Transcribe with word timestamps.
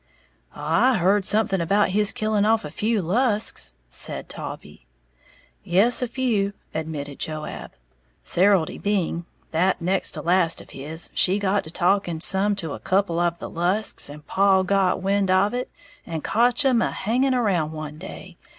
"I 0.55 0.97
heared 0.97 1.25
something 1.25 1.61
about 1.61 1.89
his 1.89 2.11
killing 2.11 2.43
off 2.43 2.65
a 2.65 2.71
few 2.71 3.03
Lusks," 3.03 3.75
said 3.91 4.29
Taulbee. 4.29 4.87
"Yes, 5.63 6.01
a 6.01 6.07
few," 6.07 6.53
admitted 6.73 7.19
Joab; 7.19 7.73
"Serildy 8.23 8.79
Byng, 8.79 9.27
that 9.51 9.79
next 9.79 10.13
to 10.13 10.23
last 10.23 10.59
of 10.59 10.71
his, 10.71 11.11
she 11.13 11.37
got 11.37 11.63
to 11.65 11.69
talking 11.69 12.19
some 12.19 12.55
to 12.55 12.73
a 12.73 12.79
couple 12.79 13.19
of 13.19 13.37
the 13.37 13.47
Lusks, 13.47 14.09
and 14.09 14.25
paw 14.25 14.63
got 14.63 15.03
wind 15.03 15.29
of 15.29 15.53
it, 15.53 15.69
and 16.03 16.23
kotch 16.23 16.65
'em 16.65 16.81
a 16.81 16.89
hanging 16.89 17.35
around 17.35 17.71
one 17.71 17.99
day. 17.99 18.37